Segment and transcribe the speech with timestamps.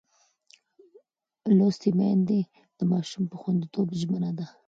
[1.57, 2.39] لوستې میندې
[2.77, 4.45] د ماشوم پر خوندیتوب ژمنه ده.